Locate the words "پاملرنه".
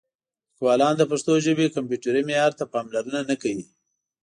2.73-3.19